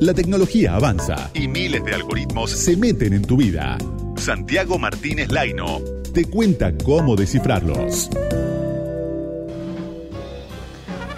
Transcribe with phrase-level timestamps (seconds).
[0.00, 3.78] La tecnología avanza y miles de algoritmos se meten en tu vida.
[4.16, 5.80] Santiago Martínez Laino
[6.12, 8.10] te cuenta cómo descifrarlos.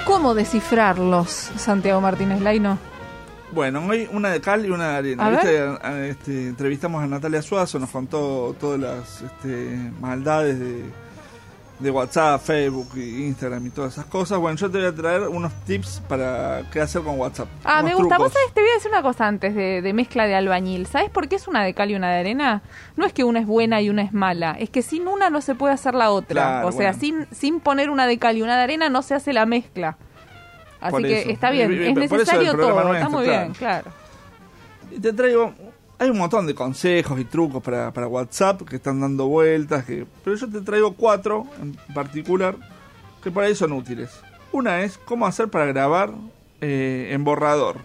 [0.06, 2.78] ¿Cómo descifrarlos, Santiago Martínez Laino?
[3.52, 5.26] Bueno, hoy una de cal y una de arena.
[5.26, 5.58] A ¿Viste?
[5.60, 10.82] A- este, entrevistamos a Natalia Suazo, nos contó todas las este, maldades de,
[11.78, 14.38] de WhatsApp, Facebook, y Instagram y todas esas cosas.
[14.38, 17.48] Bueno, yo te voy a traer unos tips para qué hacer con WhatsApp.
[17.64, 18.16] Ah, me gusta.
[18.16, 18.18] trucos.
[18.18, 20.86] Vos sabés, te voy a decir una cosa antes de, de mezcla de albañil.
[20.86, 22.62] ¿Sabés por qué es una de cal y una de arena?
[22.96, 24.56] No es que una es buena y una es mala.
[24.58, 26.42] Es que sin una no se puede hacer la otra.
[26.42, 26.98] Claro, o sea, bueno.
[26.98, 29.98] sin, sin poner una de cal y una de arena no se hace la mezcla.
[30.80, 31.30] Así Por que eso.
[31.30, 32.94] está bien, Por es necesario todo.
[32.94, 33.40] Está muy claro.
[33.42, 33.90] bien, claro.
[34.90, 35.52] Y te traigo.
[35.98, 39.84] Hay un montón de consejos y trucos para, para WhatsApp que están dando vueltas.
[39.84, 42.56] Que, pero yo te traigo cuatro en particular
[43.22, 44.10] que por ahí son útiles.
[44.52, 46.12] Una es cómo hacer para grabar
[46.60, 47.78] eh, en borrador.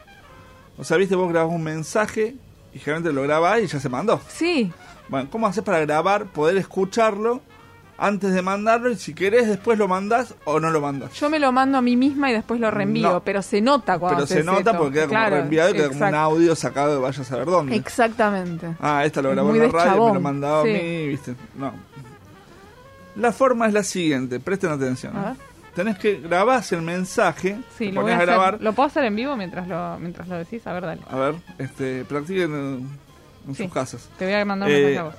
[0.78, 2.36] O sea, viste, vos grabás un mensaje
[2.74, 4.20] y generalmente lo grabás y ya se mandó.
[4.28, 4.72] Sí,
[5.10, 7.42] Bueno, ¿cómo hacer para grabar, poder escucharlo
[7.98, 8.90] antes de mandarlo?
[8.90, 11.14] Y si querés, después lo mandás o no lo mandás.
[11.14, 13.24] yo me lo mando a mí misma y después lo reenvío, No.
[13.24, 14.78] pero se nota cuando Pero se nota esto.
[14.78, 17.76] porque queda como reenviado y queda como un audio sacado de vaya a saber dónde.
[17.76, 18.68] Exactamente.
[18.80, 20.70] Ah, esta lo grabó en la radio, me chabón, lo mandaba sí.
[20.70, 21.36] a mí, ¿viste?
[21.56, 21.74] No.
[23.16, 25.16] La forma es la siguiente, presten atención.
[25.18, 25.34] A ver.
[25.76, 28.58] Tenés que grabar el mensaje, Sí, te lo voy a grabar.
[28.62, 30.66] ¿Lo puedo hacer en vivo mientras lo, mientras lo decís?
[30.68, 31.02] A ver, dale.
[31.10, 32.90] A ver, este, practiquen en,
[33.48, 33.64] en Sí.
[33.64, 34.10] sus casas.
[34.18, 35.16] Te voy a mandar un Eh, mensaje a vos.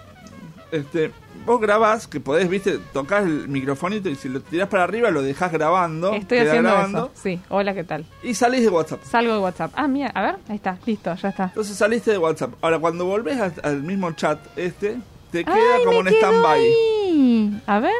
[0.70, 1.10] Este,
[1.44, 5.22] vos grabás, que podés, viste, tocas el microfonito y si lo tirás para arriba lo
[5.22, 6.12] dejás grabando.
[6.14, 7.22] Estoy haciendo grabando, eso.
[7.22, 8.04] Sí, hola, ¿qué tal?
[8.22, 9.02] Y salís de WhatsApp.
[9.04, 9.72] Salgo de WhatsApp.
[9.76, 11.44] Ah, mira, a ver, ahí está, listo, ya está.
[11.44, 12.52] Entonces saliste de WhatsApp.
[12.62, 14.98] Ahora, cuando volvés a- al mismo chat este,
[15.30, 17.62] te queda Ay, como me un stand-by.
[17.66, 17.92] A ver.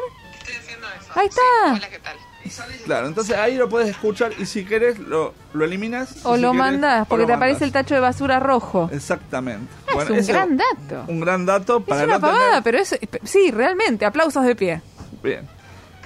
[1.15, 1.87] Ahí está.
[2.85, 6.25] Claro, entonces ahí lo puedes escuchar y si querés lo, lo eliminas.
[6.25, 8.89] O lo mandas, porque te aparece el tacho de basura rojo.
[8.91, 9.71] Exactamente.
[9.87, 11.03] Ah, Bueno, es un gran dato.
[11.07, 12.99] Un gran dato para es una no pavada, tener- pero es...
[13.23, 14.81] Sí, realmente, aplausos de pie.
[15.23, 15.47] Bien.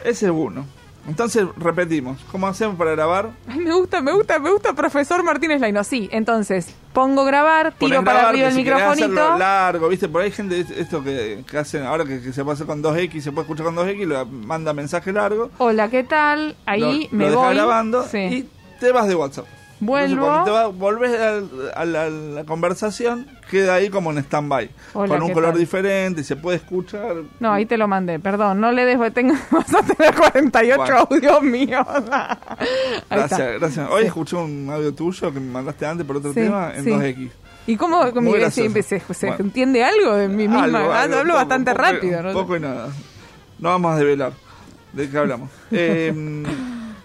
[0.03, 0.65] Ese es uno.
[1.07, 2.19] Entonces repetimos.
[2.31, 3.29] ¿Cómo hacemos para grabar?
[3.47, 5.83] Ay, me gusta, me gusta, me gusta, profesor Martínez Laino.
[5.85, 9.37] Sí, entonces, pongo grabar, tiro Ponés para grabar, arriba que el si querés hacerlo microfonito.
[9.37, 10.09] largo, ¿viste?
[10.09, 12.81] Por ahí hay gente esto que, que hacen ahora que, que se puede hacer con
[12.81, 15.51] 2X, se puede escuchar con 2X, lo manda mensaje largo.
[15.59, 16.55] Hola, ¿qué tal?
[16.65, 17.55] Ahí lo, me lo dejás voy.
[17.55, 18.17] grabando Sí.
[18.17, 18.49] y
[18.79, 19.45] te vas de WhatsApp.
[19.79, 20.25] Entonces, Vuelvo.
[20.25, 24.69] cuando te vas, volvés al- a la, a la conversación, queda ahí como en stand-by.
[24.91, 25.59] Con un ¿qué color tal?
[25.59, 27.15] diferente, se puede escuchar.
[27.39, 30.97] No, ahí te lo mandé, perdón, no le des, tengo, vas a tener 48 Bueno.
[31.09, 31.85] audios míos.
[33.09, 33.51] Gracias, está.
[33.59, 33.89] gracias.
[33.91, 34.07] Hoy Sí.
[34.07, 36.89] escuché un audio tuyo que me mandaste antes por otro Sí, tema en sí.
[36.89, 37.29] 2X.
[37.67, 39.43] ¿Y cómo Muy mi- se, se- se Bueno.
[39.43, 40.63] entiende algo de mí misma?
[40.63, 42.23] Algo, Ah, algo, hablo poco, bastante poco, rápido.
[42.23, 42.33] ¿no?
[42.33, 42.87] Poco y nada.
[43.59, 44.31] No vamos a develar
[44.93, 45.49] de qué hablamos.
[45.71, 46.43] Eh,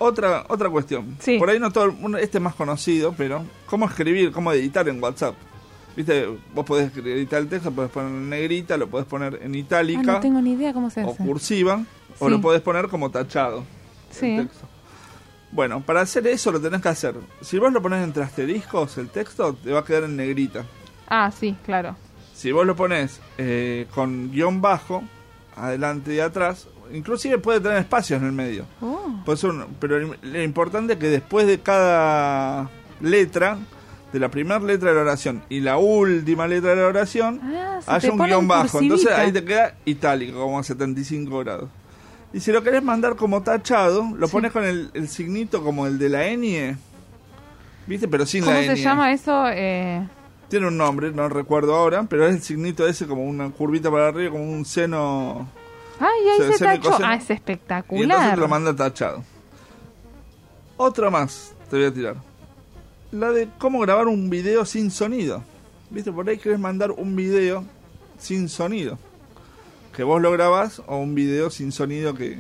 [0.03, 1.17] otra otra cuestión.
[1.21, 1.39] Sí.
[1.39, 5.35] Por ahí no todo, este es más conocido, pero cómo escribir, cómo editar en WhatsApp.
[5.97, 9.59] Viste, vos podés editar el texto, podés poner en negrita, lo podés poner en Ah,
[9.59, 11.23] itálica no tengo ni idea cómo se o hace.
[11.25, 11.85] cursiva,
[12.19, 13.65] o lo podés poner como tachado.
[14.11, 14.37] Sí.
[14.37, 14.67] el texto.
[15.51, 17.15] Bueno, para hacer eso lo tenés que hacer.
[17.43, 20.65] Si vos lo pones entre asteriscos, el texto te va a quedar en negrita.
[21.09, 21.95] Ah, sí, claro.
[22.35, 25.03] Si vos lo pones eh, con guion bajo,
[25.55, 28.65] adelante y atrás, inclusive puede tener espacios en el medio.
[28.81, 29.21] Oh.
[29.25, 32.71] Puede ser un- pero lo importante es que después de cada
[33.01, 33.59] letra,
[34.13, 37.81] de la primera letra de la oración y la última letra de la oración, Ah,
[37.83, 38.81] se haya un guion bajo.
[38.81, 41.69] Entonces ahí te queda itálico, como a 75 grados.
[42.35, 44.33] Y si lo querés mandar como tachado, lo Sí.
[44.33, 46.77] pones con el, el signito como el de la ñ.
[47.87, 48.07] ¿Viste?
[48.09, 48.83] Pero sin ¿Cómo la se ñ.
[48.83, 49.45] llama eso?
[49.49, 50.07] Eh,
[50.49, 54.09] Tiene un nombre, no recuerdo ahora, pero es el signito ese como una curvita para
[54.09, 55.49] arriba, como un seno.
[56.05, 56.89] Ay, ahí Se- tachó.
[57.03, 58.35] Ah, es Y entonces espectacular.
[58.35, 59.23] te lo manda tachado.
[60.77, 62.17] Otra más te voy a tirar.
[63.13, 65.43] La de cómo grabar un video sin sonido.
[65.91, 66.11] ¿Viste?
[66.11, 67.65] Por ahí querés mandar un video
[68.19, 68.99] sin sonido.
[69.95, 72.39] Que vos lo grabás o un video sin sonido que...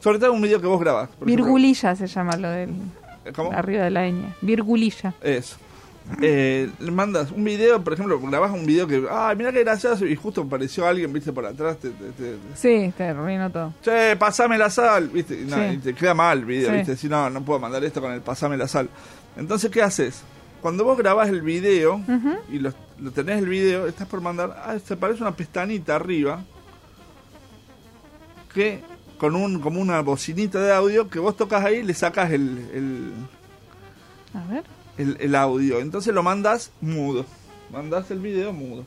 [0.00, 1.08] Sobre todo un video que vos grabás.
[1.08, 1.26] ejemplo.
[1.26, 2.70] Virgulilla se llama lo del
[3.36, 3.52] ¿Cómo?
[3.52, 4.34] arriba de la ñ.
[4.40, 5.12] Virgulilla.
[5.20, 5.56] Eso.
[6.22, 10.06] Eh, le mandas un video, por ejemplo, grabás un video que, ay, mira qué gracioso,
[10.06, 13.74] y justo apareció alguien, viste, por atrás, te, te- te- te- Sí, te arruinó todo.
[13.82, 15.62] che, pasame la sal, viste, y, no, Sí.
[15.74, 16.76] y te queda mal el video, Sí.
[16.78, 18.88] viste, si no, no puedo mandar esto con el pasame la sal.
[19.36, 20.22] Entonces, ¿qué haces?
[20.62, 22.00] Cuando vos grabás el video
[22.50, 26.40] y lo, lo tenés el video, estás por mandar, ah, se parece una pestañita arriba
[28.52, 28.82] que
[29.18, 33.12] con un como una bocinita de audio que vos tocas ahí le sacas el, el,
[34.34, 34.64] A ver.
[34.98, 35.80] El, el audio.
[35.80, 37.24] Entonces lo mandas mudo.
[37.72, 38.84] Mandas el video mudo.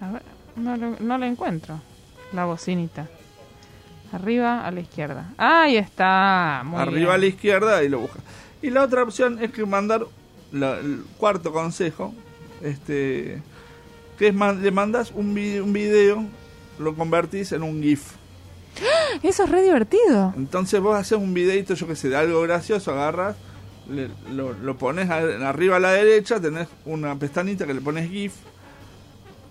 [0.00, 0.22] A ver.
[0.56, 1.80] No lo, no lo encuentro.
[2.32, 3.08] La bocinita.
[4.12, 5.32] Arriba a la izquierda.
[5.36, 6.62] Ahí está.
[6.64, 7.10] Muy Arriba bien.
[7.10, 8.22] a la izquierda y lo buscas.
[8.62, 10.06] Y la otra opción es que mandar
[10.52, 12.14] el cuarto consejo,
[12.62, 13.42] este,
[14.16, 16.24] que es le mandas un, un video,
[16.78, 18.12] lo convertís en un GIF.
[19.22, 20.32] Eso es re divertido.
[20.36, 23.36] Entonces vos haces un videito, yo que sé, de algo gracioso, agarras,
[24.32, 28.34] lo, lo, pones arriba a la derecha, tenés una pestañita que le pones GIF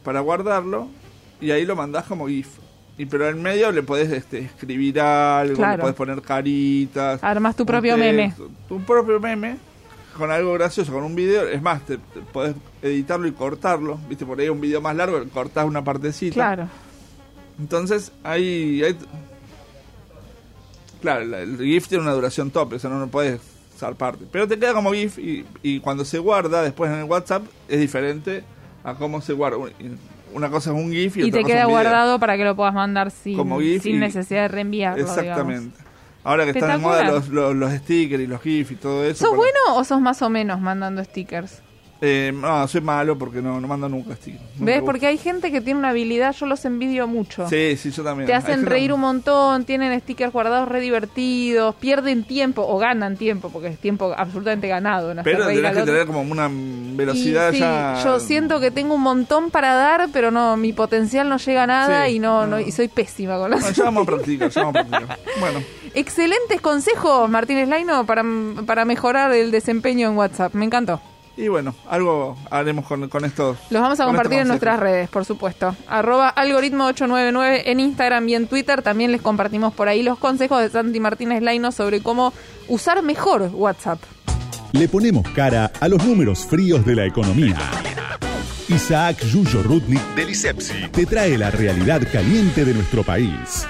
[0.03, 0.87] para guardarlo
[1.39, 2.47] y ahí lo mandás como GIF.
[2.97, 7.23] Y pero en medio le podés este, escribir algo, le podés poner caritas.
[7.23, 8.33] Armas tu propio meme.
[8.67, 9.57] Tu propio meme
[10.17, 11.47] con algo gracioso, con un video.
[11.47, 11.97] Es más, te,
[12.31, 13.99] podés editarlo y cortarlo.
[14.07, 16.35] Viste, por ahí un video más largo, cortás una partecita.
[16.35, 16.67] Claro.
[17.59, 18.83] Entonces, ahí.
[18.83, 18.95] ahí
[21.01, 23.41] claro, el GIF tiene una duración top, eso no lo puedes
[23.97, 27.43] parte Pero te queda como GIF y, y cuando se guarda después en el WhatsApp
[27.67, 28.43] es diferente
[28.83, 29.57] a cómo se guarda
[30.33, 33.11] una cosa es un GIF y, y te queda guardado para que lo puedas mandar
[33.11, 33.37] sin,
[33.81, 35.03] sin necesidad de reenviarlo.
[35.03, 35.77] Exactamente.
[36.23, 39.25] Ahora que están de moda los, los, stickers y los GIF y todo eso.
[39.25, 41.61] ¿Sos bueno o sos más o menos mandando stickers?
[42.05, 44.43] Eh, no, soy malo porque no, no mando nunca stickers.
[44.57, 44.81] ¿Ves?
[44.81, 47.47] Porque hay gente que tiene una habilidad, yo los envidio mucho.
[47.47, 48.27] Sí, sí, yo también.
[48.27, 53.49] Te hacen reír un montón, tienen stickers guardados re divertidos, pierden tiempo o ganan tiempo,
[53.51, 55.11] porque es tiempo absolutamente ganado.
[55.11, 58.01] En pero tenés que tener como una velocidad ya...
[58.03, 61.67] Yo siento que tengo un montón para dar, pero no, mi potencial no llega a
[61.67, 62.59] nada y no, no.
[62.59, 65.19] y soy pésima con las ya vamos a practicar, ya vamos a practicar.
[65.39, 65.63] Bueno.
[65.93, 68.25] Excelentes consejos, Martínez Laino, para,
[68.65, 70.53] para mejorar el desempeño en WhatsApp.
[70.53, 70.99] Me encantó.
[71.35, 73.57] Y bueno, algo haremos con, con estos.
[73.71, 75.75] Los vamos a compartir en nuestras redes, por supuesto.
[75.87, 78.83] Arroba algoritmo 899 en Instagram y en Twitter.
[78.83, 82.33] También les compartimos por ahí los consejos de Santi Martínez Laino sobre cómo
[82.67, 83.99] usar mejor WhatsApp.
[84.73, 87.57] Le ponemos cara a los números fríos de la economía.
[88.69, 93.67] Isaac Yuyo Rudnik del ISEPSI te trae la realidad caliente de nuestro país.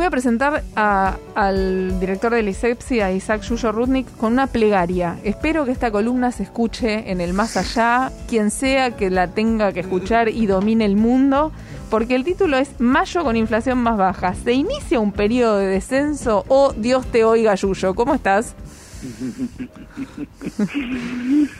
[0.00, 5.18] Voy a presentar al director del ISEPSI, a Isaac Yuyo Rudnik, con una plegaria.
[5.24, 9.74] Espero que esta columna se escuche en el más allá, quien sea que la tenga
[9.74, 11.52] que escuchar y domine el mundo,
[11.90, 14.32] porque el título es Mayo con inflación más baja.
[14.32, 17.94] ¿Se inicia un periodo de descenso o Dios te oiga, Yuyo?
[17.94, 18.56] ¿Cómo estás?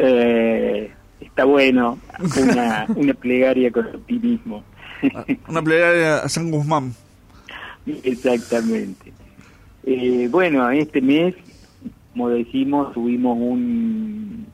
[0.00, 1.98] Eh, está bueno,
[2.36, 4.62] una, una plegaria con optimismo.
[5.48, 6.94] una plegaria a San Guzmán.
[8.02, 9.12] Exactamente.
[9.84, 11.34] Eh, bueno, este mes,
[12.12, 14.46] como decimos, tuvimos un,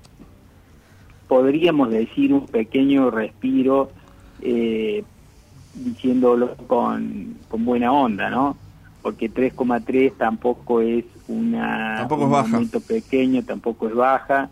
[1.28, 3.90] podríamos decir, un pequeño respiro,
[4.42, 5.02] eh,
[5.74, 8.56] diciéndolo con, con buena onda, ¿no?
[9.02, 12.60] Porque 3,3 tampoco es una, tampoco un baja.
[12.86, 14.50] pequeño, tampoco es baja,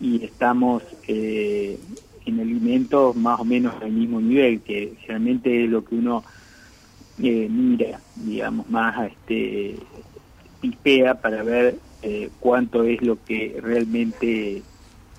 [0.00, 1.78] y estamos eh,
[2.24, 6.22] en alimentos más o menos al mismo nivel, que realmente es lo que uno
[7.22, 9.76] eh, mira, digamos, más este
[10.60, 14.62] pipea para ver eh, cuánto es lo que realmente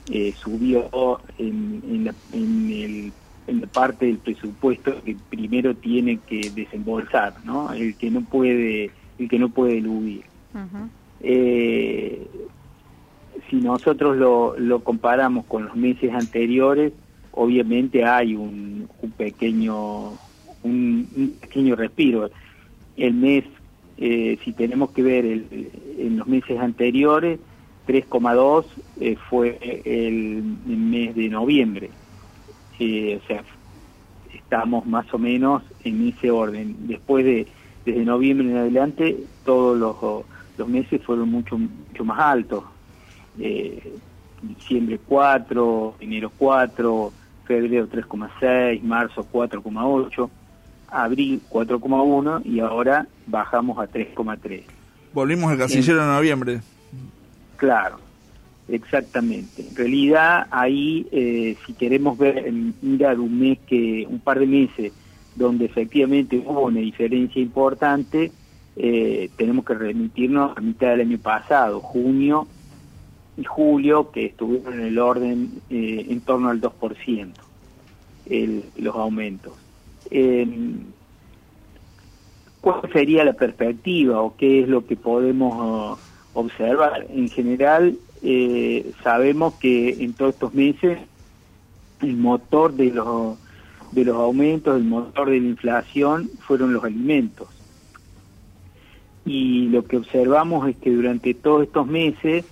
[0.09, 3.13] eh, subió en, en, la, en, el,
[3.47, 7.71] en la parte del presupuesto que primero tiene que desembolsar, ¿no?
[7.73, 10.23] El que no puede, el que no puede eludir.
[11.21, 12.27] eh,
[13.49, 16.93] si nosotros lo, lo comparamos con los meses anteriores,
[17.31, 20.13] obviamente hay un, un pequeño
[20.63, 22.29] un, pequeño respiro.
[22.97, 23.45] El mes,
[23.97, 27.39] eh, si tenemos que ver en los meses anteriores,
[27.87, 28.65] 3,2
[28.99, 31.89] eh, fue el, mes de noviembre.
[32.79, 33.43] Eh, o sea,
[34.33, 36.75] estamos más o menos en ese orden.
[36.87, 37.47] Después de,
[37.85, 40.25] desde noviembre en adelante, todos los,
[40.57, 42.63] los meses fueron mucho, mucho más altos.
[44.41, 47.13] diciembre 4, enero 4,
[47.45, 50.29] febrero 3,6, marzo 4,8
[50.91, 54.63] abril 4,1 y ahora bajamos a 3,3.
[55.13, 56.61] Volvimos al casillero en noviembre.
[57.57, 57.97] Claro,
[58.67, 59.67] exactamente.
[59.67, 64.93] En realidad ahí, eh, si queremos ver, mirar un mes que, un par de meses
[65.35, 68.31] donde efectivamente hubo una diferencia importante,
[68.75, 72.47] eh, tenemos que remitirnos a mitad del año pasado, junio
[73.37, 77.31] y julio, que estuvieron en el orden eh, en torno al 2%,
[78.27, 79.53] el, los aumentos.
[80.09, 80.47] Eh,
[82.61, 85.97] ¿Cuál sería la perspectiva o qué es lo que podemos
[86.35, 87.07] uh, observar?
[87.09, 90.99] En general, eh, sabemos que en todos estos meses
[92.01, 93.37] el motor de los,
[93.91, 97.47] de los aumentos, el motor de la inflación fueron los alimentos.
[99.25, 102.45] Y lo que observamos es que durante todos estos meses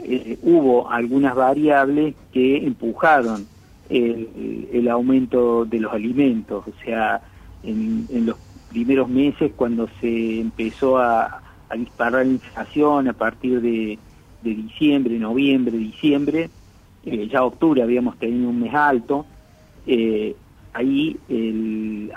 [0.00, 3.46] eh, hubo algunas variables que empujaron
[3.88, 7.20] el, aumento de los alimentos, o sea,
[7.62, 8.36] en, los
[8.70, 11.40] primeros meses cuando se empezó a,
[11.76, 13.98] disparar la inflación a partir de,
[14.42, 16.50] diciembre, noviembre, diciembre,
[17.04, 19.26] eh, ya octubre habíamos tenido un mes alto,
[19.86, 20.36] eh,
[20.72, 21.16] ahí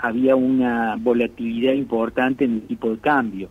[0.00, 3.48] había una volatilidad importante en el tipo de cambio.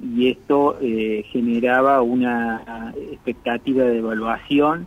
[0.00, 4.86] Y esto eh, generaba una expectativa de evaluación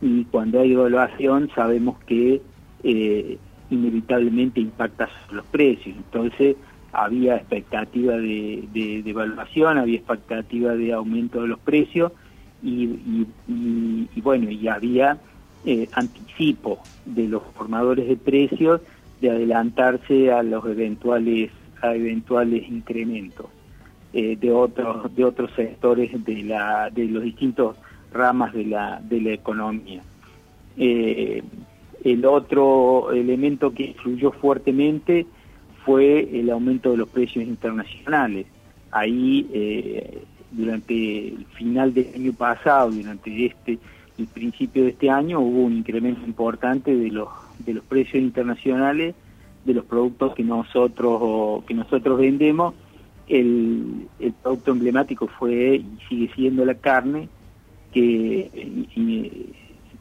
[0.00, 2.40] y cuando hay evaluación sabemos que
[2.82, 3.38] eh,
[3.70, 5.96] inevitablemente impacta sobre los precios.
[5.96, 6.56] Entonces
[6.92, 12.12] había expectativa de, de, evaluación, había expectativa de aumento de los precios
[12.62, 13.26] y,
[14.22, 15.18] bueno, y había
[15.64, 18.80] eh, anticipo de los formadores de precios
[19.20, 21.50] de adelantarse a los eventuales
[21.82, 23.46] a eventuales incrementos
[24.12, 27.76] eh, de otros de otros sectores de la de los distintos
[28.12, 30.02] ramas de la de la economía
[30.76, 31.42] eh,
[32.04, 35.26] el otro elemento que influyó fuertemente
[35.84, 38.46] fue el aumento de los precios internacionales.
[38.90, 43.78] Ahí, eh, durante el final del año pasado, durante este
[44.18, 49.14] el principio de este año, hubo un incremento importante de los de los precios internacionales
[49.64, 52.74] de los productos que nosotros que nosotros vendemos.
[53.28, 57.28] El, el producto emblemático fue y sigue siendo la carne,
[57.92, 58.50] que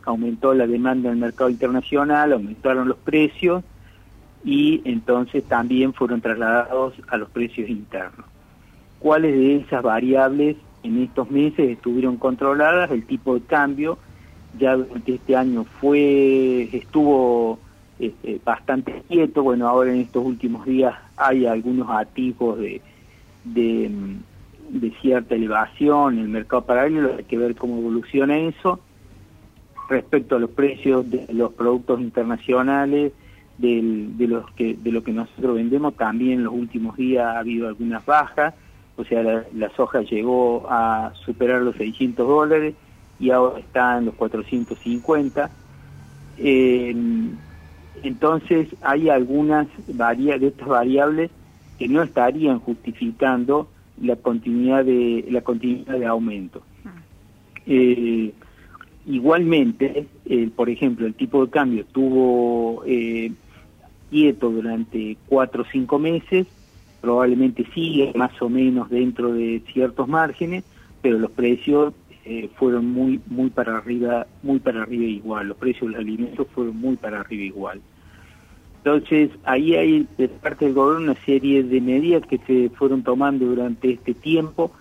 [0.06, 3.64] aumentó la demanda en el mercado internacional, aumentaron los precios
[4.44, 8.26] y entonces también fueron trasladados a los precios internos.
[9.00, 12.92] ¿Cuáles de esas variables en estos meses estuvieron controladas?
[12.92, 13.98] El tipo de cambio
[14.58, 17.60] ya durante este año fue estuvo
[18.00, 22.82] este, bastante quieto, bueno, ahora en estos últimos días hay algunos atisbos de,
[23.44, 23.92] de,
[24.70, 28.80] de cierta elevación en el mercado paralelo, hay que ver cómo evoluciona eso
[29.90, 33.12] respecto a los precios de los productos internacionales,
[33.58, 37.68] de, los que, de lo que nosotros vendemos, también en los últimos días ha habido
[37.68, 38.54] algunas bajas,
[38.96, 42.76] o sea, la, soja llegó a superar los 600 dólares
[43.20, 45.50] y ahora está en los 450.
[46.38, 46.96] Eh,
[48.04, 51.32] entonces hay algunas de estas variables
[51.78, 53.70] que no estarían justificando
[54.02, 56.64] la continuidad de la continuidad de aumento.
[57.66, 58.34] Eh,
[59.10, 60.06] Igualmente,
[60.56, 63.32] por ejemplo, el tipo de cambio estuvo eh,
[64.12, 66.46] quieto durante cuatro o cinco meses,
[67.02, 70.64] probablemente sigue más o menos dentro de ciertos márgenes,
[71.02, 75.88] pero los precios eh, fueron muy muy para arriba, muy para arriba igual, los precios
[75.88, 77.82] de los alimentos fueron muy para arriba igual.
[78.84, 83.46] Entonces, ahí hay de parte del gobierno una serie de medidas que se fueron tomando
[83.46, 84.72] durante este tiempo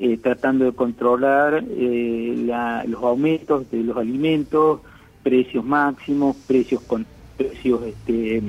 [0.00, 4.80] eh, tratando de controlar eh, los aumentos de los alimentos,
[5.24, 7.04] precios máximos, precios con
[7.36, 8.40] precios este,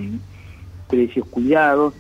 [0.87, 1.95] precios cuidados,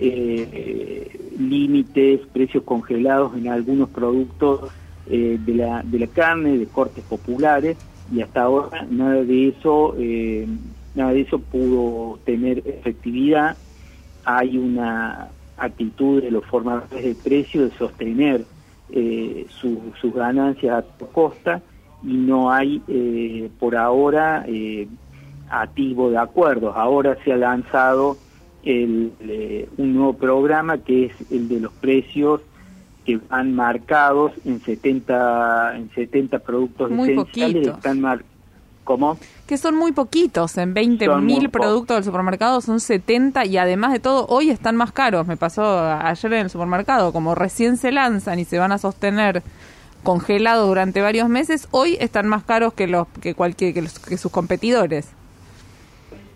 [0.00, 4.72] eh, límites, precios congelados en algunos productos
[5.06, 7.76] de la de la carne, de cortes populares
[8.12, 9.94] y hasta ahora nada de eso
[10.94, 13.56] nada de eso pudo tener efectividad.
[14.24, 18.44] Hay una actitud de los formadores de precios de sostener
[18.90, 21.62] eh, sus ganancias a tu costa
[22.02, 24.88] y no hay eh, por ahora eh,
[25.50, 26.74] activo de acuerdos.
[26.76, 28.16] Ahora se ha lanzado
[28.64, 32.40] el, eh, un nuevo programa que es el de los precios
[33.04, 38.00] que van marcados en 70 en 70 productos Muy esenciales están
[39.46, 44.26] que son muy poquitos, en 20.000 productos del supermercado son 70 y además de todo,
[44.28, 45.26] hoy están más caros.
[45.26, 49.42] Me pasó ayer en el supermercado, como recién se lanzan y se van a sostener
[50.02, 55.10] congelados durante varios meses, hoy están más caros que los que cualquier que, sus competidores.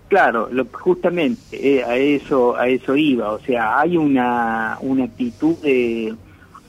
[0.09, 5.57] Claro, lo, justamente eh, a eso a eso iba, o sea, hay una una actitud
[5.63, 6.15] de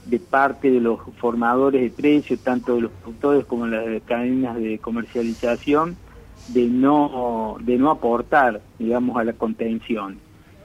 [0.06, 4.56] de parte de los formadores de precios, tanto de los productores como de las cadenas
[4.56, 5.96] de comercialización,
[6.48, 10.18] de no, de no aportar, digamos, a la contención.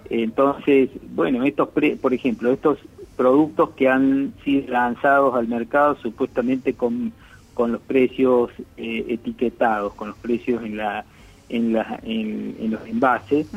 [0.09, 1.69] Entonces, bueno, estos,
[2.01, 2.77] por ejemplo, estos
[3.15, 7.13] productos que han sido lanzados al mercado supuestamente con,
[7.53, 11.05] con los precios eh, etiquetados, con los precios en la
[11.51, 13.47] en, la, en, los envases.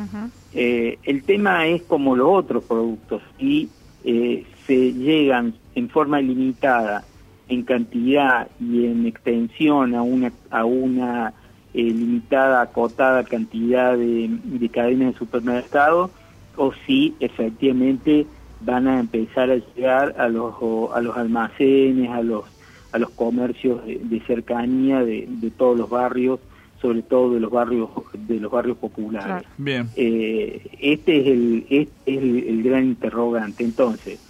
[0.53, 3.69] Eh, el tema es como los otros productos y
[4.05, 7.05] eh, se llegan en forma limitada
[7.49, 11.35] en cantidad y en extensión a una a una
[11.75, 16.11] eh, limitada acotada cantidad de, de cadenas de supermercados
[16.57, 18.27] o si efectivamente
[18.61, 20.55] van a empezar a llegar a los
[20.95, 22.45] a los almacenes a los
[22.93, 26.39] a los comercios de, cercanía de, de, todos los barrios
[26.85, 29.47] sobre todo de los barrios de los barrios populares.
[29.57, 29.89] Bien.
[29.97, 33.65] Eh, este es el este es el gran interrogante.
[33.65, 34.21] Entonces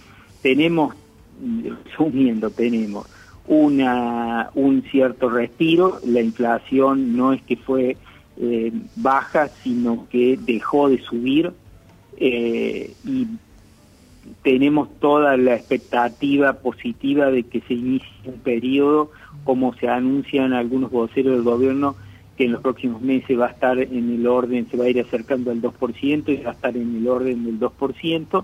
[0.41, 0.95] tenemos
[1.85, 3.07] resumiendo, tenemos
[3.45, 7.97] una, un cierto respiro, la inflación no es que fue
[8.37, 11.51] eh, baja, sino que dejó de subir.
[12.17, 13.27] Eh, y
[14.43, 19.11] tenemos toda la expectativa positiva de que se inicie un periodo,
[19.43, 21.97] como se anuncian algunos voceros del gobierno,
[22.37, 24.99] que en los próximos meses va a estar en el orden, se va a ir
[24.99, 28.43] acercando al 2% y va a estar en el orden del 2%,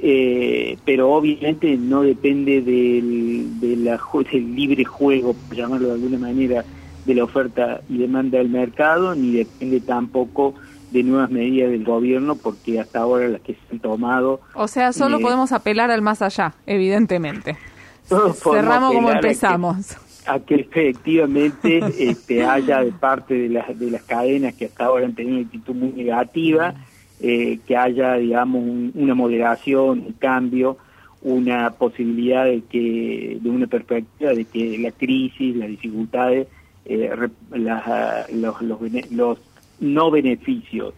[0.00, 4.00] eh, pero obviamente no depende del, de la,
[4.30, 6.64] del libre juego, por llamarlo de alguna manera,
[7.06, 10.54] de la oferta y demanda del mercado, ni depende tampoco
[10.90, 14.40] de nuevas medidas del gobierno, porque hasta ahora las que se han tomado...
[14.54, 17.56] O sea, solo eh, podemos apelar al más allá, evidentemente.
[18.42, 19.96] Cerramos como empezamos.
[20.26, 25.06] A que efectivamente este, haya de parte de las, de las cadenas que hasta ahora
[25.06, 26.74] han tenido una actitud muy negativa,
[27.20, 30.76] eh, que haya, digamos, un- una moderación, un cambio,
[31.22, 36.48] una posibilidad de que, de una perspectiva de que la crisis, las dificultades,
[36.84, 37.10] eh,
[37.52, 38.60] las, los,
[39.12, 39.38] los,
[39.80, 40.94] no beneficios